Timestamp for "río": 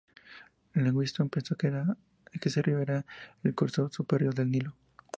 2.63-2.79